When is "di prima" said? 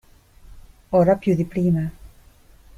1.35-1.87